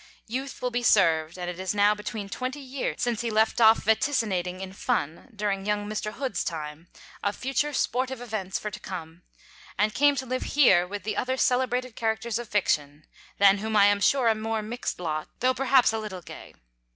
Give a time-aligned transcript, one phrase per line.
[0.25, 3.83] Youth will be served; and it is now between twenty years since he left off
[3.85, 6.13] vaticinating in "Fun," during young Mr.
[6.13, 6.87] Hood's time,
[7.23, 9.21] of future sportive events for to come,
[9.77, 13.05] and came to live here with the other celebrated characters of Fiction,
[13.37, 16.55] than whom I am sure a more mixed lot, though perhaps a little gay.